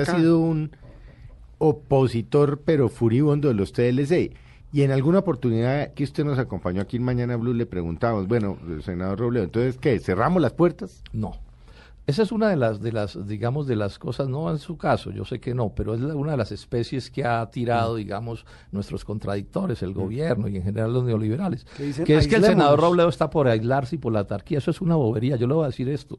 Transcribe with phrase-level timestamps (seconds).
[0.00, 0.70] Usted ha sido un
[1.58, 4.32] opositor, pero furibundo de los TLC.
[4.72, 8.58] Y en alguna oportunidad que usted nos acompañó aquí en Mañana Blue le preguntamos, bueno,
[8.82, 10.00] senador Robledo, entonces, ¿qué?
[10.00, 11.02] ¿Cerramos las puertas?
[11.12, 11.38] No.
[12.06, 15.10] Esa es una de las, de las, digamos, de las cosas, no en su caso,
[15.10, 17.96] yo sé que no, pero es una de las especies que ha tirado, mm.
[17.96, 19.94] digamos, nuestros contradictores, el mm.
[19.94, 21.64] gobierno y en general los neoliberales.
[22.04, 24.58] Que es que el senador Robledo está por aislarse y por la autarquía.
[24.58, 25.36] Eso es una bobería.
[25.36, 26.18] Yo le voy a decir esto.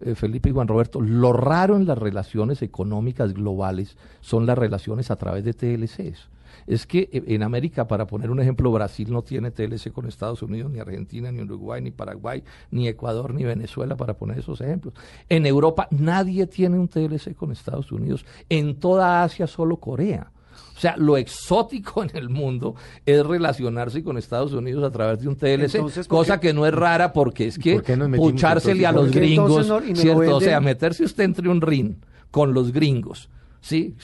[0.00, 5.10] Eh, Felipe y Juan Roberto, lo raro en las relaciones económicas globales son las relaciones
[5.10, 6.28] a través de TLCs.
[6.66, 10.42] Es que eh, en América, para poner un ejemplo, Brasil no tiene TLC con Estados
[10.42, 14.94] Unidos, ni Argentina, ni Uruguay, ni Paraguay, ni Ecuador, ni Venezuela, para poner esos ejemplos.
[15.28, 18.26] En Europa nadie tiene un TLC con Estados Unidos.
[18.48, 20.30] En toda Asia solo Corea.
[20.76, 22.74] O sea, lo exótico en el mundo
[23.04, 27.12] es relacionarse con Estados Unidos a través de un TLC, cosa que no es rara
[27.12, 27.80] porque es que
[28.16, 30.36] puchársele a los gringos, ¿cierto?
[30.36, 31.94] O sea, meterse usted entre un ring
[32.30, 33.30] con los gringos.
[33.66, 33.96] Sí,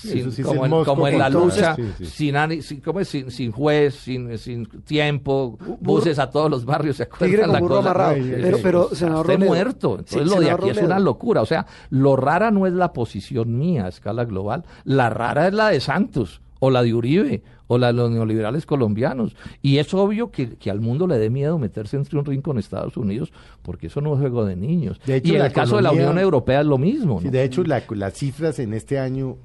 [0.84, 6.64] como, en, la lucha, sin, sin, sin, juez, sin, sin tiempo, buses a todos los
[6.64, 7.52] barrios, ¿se acuerdan?
[7.52, 9.98] La cosa, pero, pero, senador muerto.
[10.00, 11.42] Entonces lo de aquí es una locura.
[11.42, 15.54] O sea, lo rara no es la posición mía a escala global, la rara es
[15.54, 19.34] la de Santos o la de Uribe, o la de los neoliberales colombianos.
[19.62, 22.96] Y es obvio que, al mundo le dé miedo meterse entre un ring con Estados
[22.96, 23.32] Unidos,
[23.62, 25.00] porque eso no es juego de niños.
[25.04, 27.20] y en el caso de la Unión Europea es lo mismo.
[27.20, 29.38] de hecho, las cifras en este año,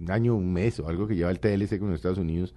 [0.00, 2.54] un año, un mes o algo que lleva el TLC con Estados Unidos,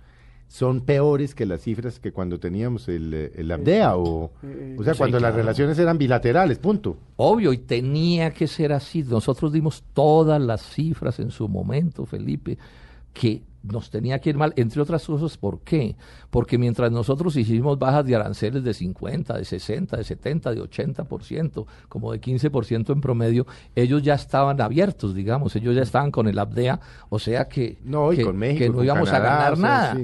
[0.48, 4.32] son peores que las cifras que cuando teníamos el, el ABDEA o,
[4.78, 6.96] o sea, cuando las relaciones eran bilaterales, punto.
[7.16, 9.02] Obvio, y tenía que ser así.
[9.02, 12.60] Nosotros dimos todas las cifras en su momento, Felipe,
[13.14, 15.96] que nos tenía que ir mal, entre otras cosas, ¿por qué?
[16.30, 21.66] Porque mientras nosotros hicimos bajas de aranceles de 50, de 60, de 70, de 80%,
[21.90, 26.40] como de 15% en promedio, ellos ya estaban abiertos, digamos, ellos ya estaban con el
[26.40, 28.24] ABDEA, o sea que, no, que,
[28.70, 29.98] no íbamos a ganar nada.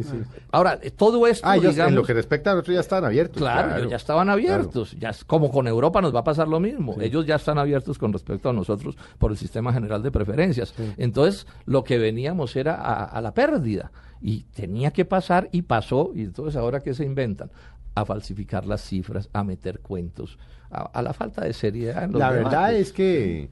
[0.52, 3.38] Ahora, todo esto, ah, en lo que respecta a nosotros ya estaban abiertos.
[3.38, 7.26] Claro, ya estaban abiertos, ya como con Europa nos va a pasar lo mismo, ellos
[7.26, 10.73] ya están abiertos con respecto a nosotros por el sistema general de preferencias.
[10.98, 13.92] Entonces, lo que veníamos era a, a la pérdida pérdida.
[14.22, 16.11] Y tenía que pasar y pasó.
[16.16, 17.52] Y entonces ahora que se inventan
[17.94, 20.38] a falsificar las cifras, a meter cuentos,
[20.70, 22.10] a, la falta de seriedad.
[22.10, 23.50] la verdad es que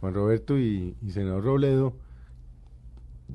[0.00, 1.94] Juan Roberto y, y senador Robledo,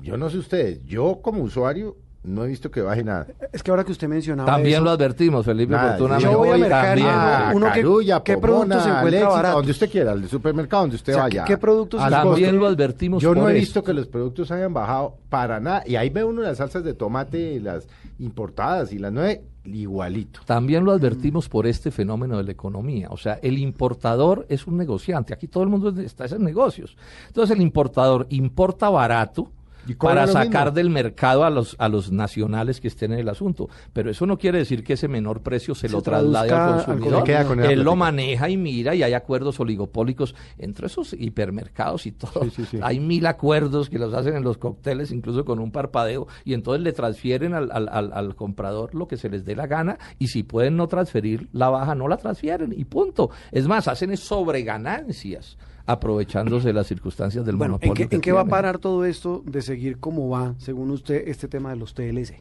[0.00, 3.26] yo no sé ustedes, yo como usuario no he visto que baje nada.
[3.52, 4.50] Es que ahora que usted mencionaba.
[4.50, 6.30] También lo advertimos, Felipe, oportunamente.
[6.30, 7.02] Yo voy a mercado.
[7.04, 9.56] Ah, uno que, ¿Qué productos se encuentra barato?
[9.56, 11.44] Donde usted quiera, al supermercado, donde usted vaya.
[11.44, 13.22] ¿Qué productos También lo advertimos.
[13.22, 15.82] Yo no he visto que los productos hayan bajado para nada.
[15.86, 17.88] Y ahí ve uno las salsas de tomate, las
[18.20, 20.40] importadas y las nueve, igualito.
[20.44, 23.08] También lo advertimos por este fenómeno de la economía.
[23.10, 25.34] O sea, el importador es un negociante.
[25.34, 26.96] Aquí todo el mundo está en negocios.
[27.26, 29.50] Entonces, el importador importa barato
[29.98, 33.68] para sacar del mercado a los, a los nacionales que estén en el asunto.
[33.92, 37.28] Pero eso no quiere decir que ese menor precio se, lo traslade al consumidor.
[37.64, 42.46] Él lo maneja y mira y hay acuerdos oligopólicos entre esos hipermercados y todo.
[42.82, 46.82] hay mil acuerdos que los hacen en los cócteles, incluso con un parpadeo, y entonces
[46.82, 50.42] le transfieren al, al, al, comprador lo que se les dé la gana y si
[50.42, 53.30] pueden no transferir la baja, no la transfieren y punto.
[53.50, 55.56] Es más, hacen sobreganancias
[55.86, 58.08] aprovechándose de las circunstancias del monopolio.
[58.10, 61.70] ¿En qué, va a parar todo esto de seguir como va, según usted, este tema
[61.70, 62.40] de los TLC?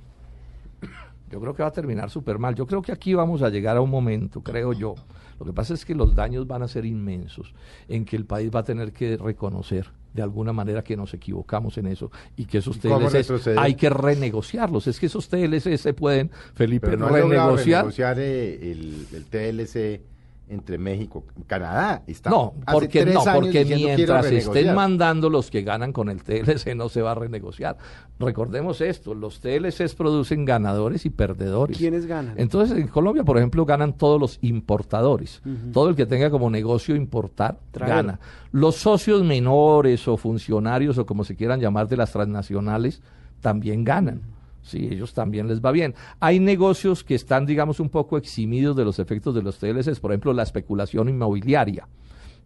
[1.30, 2.56] Yo creo que va a terminar súper mal.
[2.56, 4.96] Yo creo que aquí vamos a llegar a un momento, creo yo.
[5.40, 7.54] Lo que pasa es que los daños van a ser inmensos,
[7.88, 11.78] en que el país va a tener que reconocer de alguna manera que nos equivocamos
[11.78, 14.88] en eso y que esos TLC hay que renegociarlos.
[14.88, 17.86] Es que esos TLC se pueden, Felipe, no renegociar.
[17.86, 20.02] renegociar eh, el, el TLC
[20.52, 22.04] entre México y Canadá.
[22.06, 26.90] Está no, porque, no, porque mientras estén mandando los que ganan con el TLC no
[26.90, 27.78] se va a renegociar.
[28.20, 31.78] Recordemos esto, los TLCs producen ganadores y perdedores.
[31.78, 32.36] ¿Quiénes ganan?
[32.38, 35.42] Entonces en Colombia, por ejemplo, ganan todos los importadores.
[35.72, 38.20] Todo el que tenga como negocio importar gana.
[38.52, 43.02] Los socios menores o funcionarios o como se quieran llamar de las transnacionales
[43.40, 44.22] también ganan.
[44.62, 45.96] Sí, ellos también les va bien.
[46.20, 50.12] Hay negocios que están, digamos, un poco eximidos de los efectos de los TLCs, por
[50.12, 51.88] ejemplo, la especulación inmobiliaria.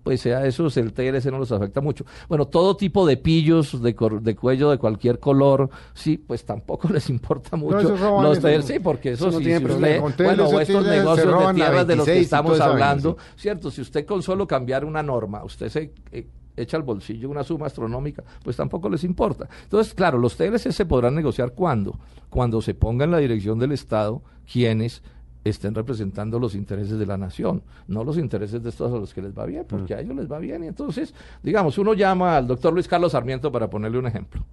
[0.06, 2.06] Pues sea esos, el TLC no los afecta mucho.
[2.30, 7.10] Bueno, todo tipo de pillos de, de cuello de cualquier color, sí, pues tampoco les
[7.10, 12.06] importa mucho los TLC, porque eso, sí, si bueno, estos negocios de tierras de los
[12.06, 15.92] que estamos hablando, cierto, si usted con solo cambiar una norma, usted se...
[16.12, 19.48] Eh, echa al bolsillo una suma astronómica, pues tampoco les importa.
[19.64, 22.00] Entonces, claro, los TLC se podrán negociar cuando,
[22.30, 24.22] cuando se ponga en la dirección del Estado
[24.52, 25.02] quienes
[25.44, 29.22] estén representando los intereses de la nación, no los intereses de estos a los que
[29.22, 29.98] les va bien, porque mm.
[29.98, 30.64] a ellos les va bien.
[30.64, 31.14] Y entonces,
[31.44, 34.44] digamos, uno llama al doctor Luis Carlos Sarmiento para ponerle un ejemplo.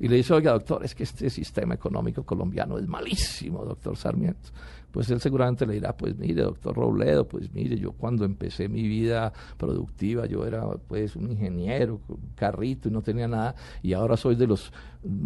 [0.00, 4.50] Y le dice, oiga, doctor, es que este sistema económico colombiano es malísimo, doctor Sarmiento
[4.90, 8.82] pues él seguramente le dirá, pues mire, doctor Robledo, pues mire, yo cuando empecé mi
[8.82, 14.16] vida productiva, yo era pues un ingeniero, un carrito y no tenía nada, y ahora
[14.16, 14.72] soy de los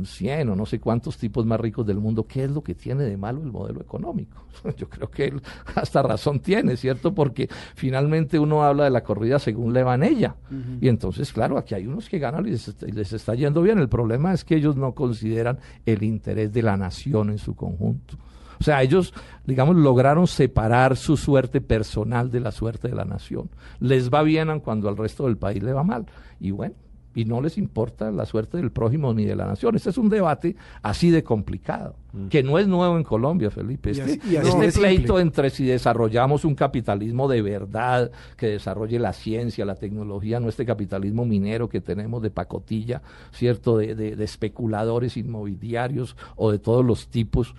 [0.05, 2.27] 100 o no sé cuántos tipos más ricos del mundo.
[2.27, 4.47] ¿Qué es lo que tiene de malo el modelo económico?
[4.77, 5.43] Yo creo que él
[5.75, 7.15] hasta razón tiene, ¿cierto?
[7.15, 10.37] Porque finalmente uno habla de la corrida según le van ella.
[10.81, 13.79] Y entonces, claro, aquí hay unos que ganan y les, les está yendo bien.
[13.79, 18.17] El problema es que ellos no consideran el interés de la nación en su conjunto.
[18.65, 19.13] O sea, ellos,
[19.45, 23.51] digamos, lograron separar su suerte personal de la suerte de la nación.
[23.79, 26.07] Les va bien cuando al resto del país le va mal.
[26.41, 26.75] Y bueno,
[27.15, 29.77] y no les importa la suerte del prójimo ni de la nación.
[29.77, 32.29] Este es un debate así de complicado, mm.
[32.29, 33.91] que no es nuevo en Colombia, Felipe.
[33.91, 39.75] Este, este pleito entre si desarrollamos un capitalismo de verdad, que desarrolle la ciencia, la
[39.75, 43.77] tecnología, no este capitalismo minero que tenemos de pacotilla, ¿cierto?
[43.77, 47.55] De, de especuladores inmobiliarios o de todos los tipos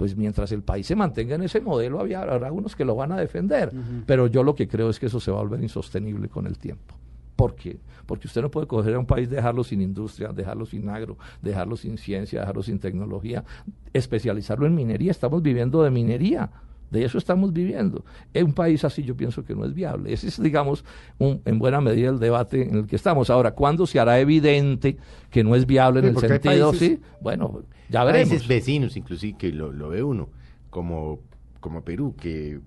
[0.00, 3.12] pues mientras el país se mantenga en ese modelo, había, habrá unos que lo van
[3.12, 3.70] a defender.
[4.06, 6.56] Pero yo lo que creo es que eso se va a volver insostenible con el
[6.56, 6.94] tiempo.
[7.36, 7.78] ¿Por qué?
[8.06, 11.76] Porque usted no puede coger a un país, dejarlo sin industria, dejarlo sin agro, dejarlo
[11.76, 13.44] sin ciencia, dejarlo sin tecnología,
[13.92, 15.10] especializarlo en minería.
[15.10, 16.50] Estamos viviendo de minería.
[16.90, 18.02] De eso estamos viviendo.
[18.32, 20.14] En un país así yo pienso que no es viable.
[20.14, 20.82] Ese es, digamos,
[21.18, 23.28] un, en buena medida el debate en el que estamos.
[23.28, 24.96] Ahora, ¿cuándo se hará evidente
[25.28, 27.00] que no es viable en el sentido, sí?
[27.20, 28.28] Bueno, ya veremos.
[28.30, 30.28] Países vecinos, inclusive, que lo, lo ve uno,
[30.70, 31.20] como,
[31.60, 32.60] como Perú, que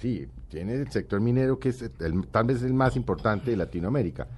[0.00, 1.84] sí, tiene el sector minero que es
[2.30, 4.28] tal vez el más importante de Latinoamérica,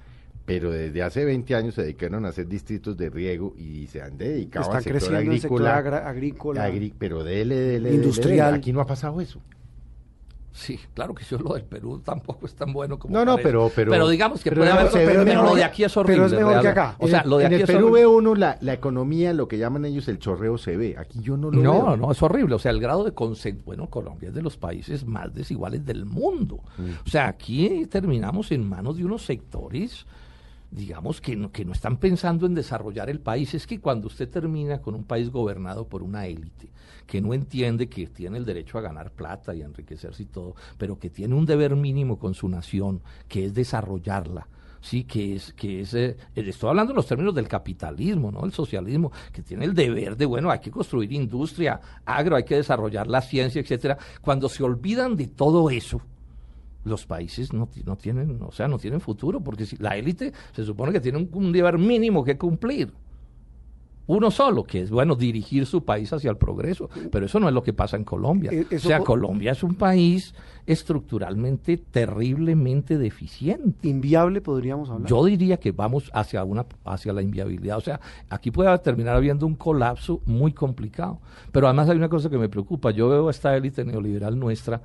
[0.45, 4.17] pero desde hace 20 años se dedicaron a hacer distritos de riego y se han
[4.17, 8.55] dedicado al sector agrícola, agrícola pero dele, dele, industrial.
[8.55, 9.41] Aquí no ha pasado eso.
[10.55, 13.13] Sí, claro que yo lo del Perú tampoco es tan bueno como.
[13.13, 13.91] No, no, pero, pero.
[13.91, 14.89] Pero digamos que puede haber.
[14.93, 16.27] Pero, lo de aquí es horrible.
[16.27, 16.95] Pero es mejor que acá.
[17.01, 19.59] O sea, lo de en aquí el Perú ve uno la, la, economía, lo que
[19.59, 20.95] llaman ellos el chorreo se ve.
[20.97, 21.83] Aquí yo no lo no, veo.
[21.87, 22.55] No, no, es horrible.
[22.55, 23.65] O sea, el grado de concentración.
[23.65, 26.61] Bueno, Colombia es de los países más desiguales del mundo.
[26.79, 26.91] Mm.
[27.05, 30.07] O sea, aquí terminamos en manos de unos sectores
[30.71, 33.55] digamos, que no, que no están pensando en desarrollar el país.
[33.55, 36.71] Es que cuando usted termina con un país gobernado por una élite,
[37.07, 40.55] que no entiende que tiene el derecho a ganar plata y a enriquecerse y todo,
[40.79, 44.49] pero que tiene un deber mínimo con su nación, que es desarrollarla,
[44.81, 48.45] sí, que es, que es, eh, estoy hablando en los términos del capitalismo, ¿no?
[48.45, 52.57] El socialismo, que tiene el deber de, bueno, hay que construir industria, agro, hay que
[52.57, 53.97] desarrollar la ciencia, etcétera.
[54.21, 56.03] Cuando se olvidan de todo eso,
[56.85, 60.65] los países no, no, tienen, o sea, no tienen futuro, porque si la élite se
[60.65, 62.93] supone que tiene un, deber mínimo que cumplir.
[64.07, 67.55] Uno solo, que es, bueno, dirigir su país hacia el progreso, pero eso no es
[67.55, 68.51] lo que pasa en Colombia.
[68.53, 70.35] Eh, o sea, Colombia es un país
[70.67, 73.89] estructuralmente terriblemente deficiente.
[73.89, 75.09] Inviable, podríamos hablar.
[75.09, 77.79] Yo diría que vamos hacia, una, hacia la inviabilidad.
[77.79, 77.99] O sea,
[78.29, 81.21] aquí puede terminar habiendo un colapso muy complicado.
[81.51, 82.91] Pero además hay una cosa que me preocupa.
[82.91, 84.83] Yo veo a esta élite neoliberal nuestra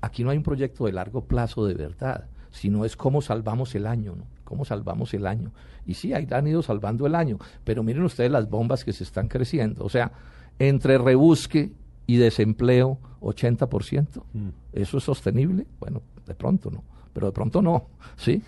[0.00, 3.86] aquí no hay un proyecto de largo plazo de verdad, sino es cómo salvamos el
[3.86, 4.24] año, ¿no?
[4.44, 5.52] ¿Cómo salvamos el año?
[5.84, 9.04] Y sí, ahí han ido salvando el año, pero miren ustedes las bombas que se
[9.04, 9.84] están creciendo.
[9.84, 10.12] O sea,
[10.58, 11.72] entre rebusque
[12.06, 14.22] y desempleo, 80%.
[14.32, 14.48] Mm.
[14.72, 15.66] ¿Eso es sostenible?
[15.80, 18.42] Bueno, de pronto no, pero de pronto no, ¿sí?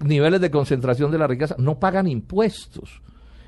[0.00, 3.02] Niveles de concentración de la riqueza, no pagan impuestos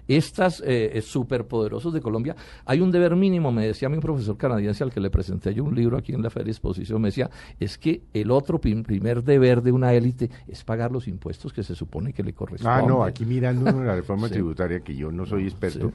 [0.09, 4.93] estas eh, superpoderosos de Colombia, hay un deber mínimo, me decía mi profesor canadiense al
[4.93, 7.31] que le presenté yo un libro aquí en la Feria Exposición, me decía,
[7.61, 11.75] es que el otro primer deber de una élite es pagar los impuestos que se
[11.75, 12.85] supone que le corresponden.
[12.85, 15.93] Ah, no, aquí mirando la reforma tributaria, que yo no soy experto.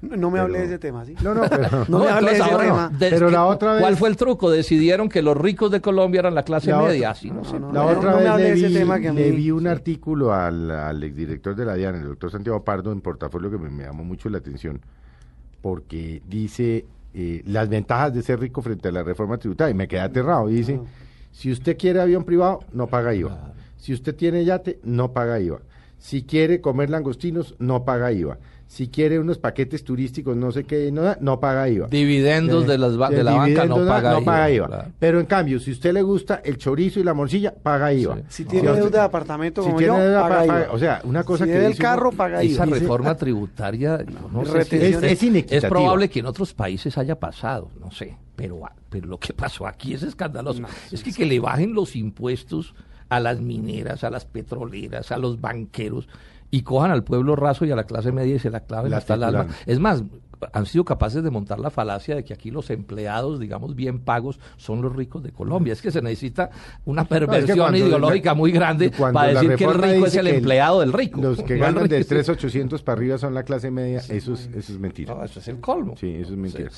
[0.00, 1.14] No, me hable de ese tema, ¿sí?
[1.22, 2.92] No, no, pero, no, me hable de ese tema.
[2.98, 3.82] pero la otra vez...
[3.82, 4.50] ¿Cuál fue el truco?
[4.50, 7.58] Decidieron que los ricos de Colombia eran la clase media, así no, sé.
[7.72, 11.96] La otra vez le, vi, le vi un artículo al, al exdirector de la DIAN,
[11.96, 14.80] el doctor Santiago Pardo, en portafolio que me, llamó mucho la atención,
[15.62, 19.88] porque dice eh, las ventajas de ser rico frente a la reforma tributaria, y me
[19.88, 20.80] quedé aterrado, dice,
[21.32, 25.60] si usted quiere avión privado, no paga IVA, si usted tiene yate, no paga IVA,
[25.98, 28.38] si quiere comer langostinos, no paga IVA
[28.68, 31.88] si quiere unos paquetes turísticos, no sé qué, no, no paga IVA.
[31.88, 33.84] Dividendos de, las, de, la banca no
[34.22, 34.88] paga, IVA.
[34.98, 38.18] Pero en cambio, si usted le gusta el chorizo y la morcilla, paga IVA.
[38.28, 40.66] Si tiene deuda de apartamento como yo, paga, IVA.
[40.70, 41.64] O sea, una cosa si que...
[41.64, 42.52] el carro, paga IVA.
[42.52, 48.18] Esa reforma tributaria, no, es, es, probable que en otros países haya pasado, no sé,
[48.36, 50.62] pero, pero lo que pasó aquí es escandaloso.
[50.92, 52.74] es que, que le bajen los impuestos
[53.08, 56.08] a las mineras, a las petroleras, a los banqueros
[56.50, 59.14] y cojan al pueblo raso y a la clase media y se la claven hasta
[59.14, 59.48] el alma.
[59.66, 60.02] Es más,
[60.52, 64.38] han sido capaces de montar la falacia de que aquí los empleados, digamos, bien pagos
[64.56, 65.72] son los ricos de Colombia.
[65.72, 66.50] Es que se necesita
[66.84, 71.20] una perversión ideológica muy grande para decir que el rico es el empleado del rico.
[71.20, 74.78] Los que ganan de 3.800 para arriba son la clase media, eso, es, eso es
[74.78, 75.16] mentira.
[75.24, 75.96] eso es el colmo.
[75.96, 76.70] Sí, eso es mentira.